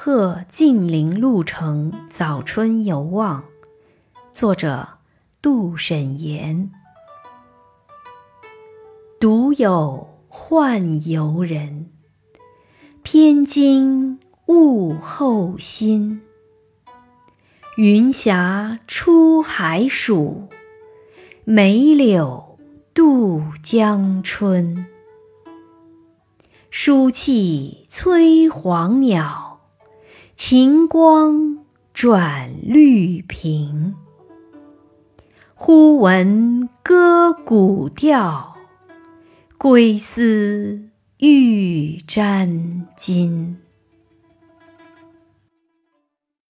[0.00, 3.42] 贺晋陵鹿城早春游望，
[4.32, 4.90] 作者
[5.42, 6.70] 杜审言。
[9.18, 11.90] 独有宦游人，
[13.02, 16.22] 偏惊物候心。
[17.76, 20.48] 云霞出海曙，
[21.42, 22.56] 梅柳
[22.94, 24.86] 渡江春。
[26.70, 29.47] 书气催黄鸟。
[30.40, 31.58] 晴光
[31.92, 33.96] 转绿屏，
[35.56, 38.56] 忽闻歌古调，
[39.58, 43.56] 归思欲沾巾。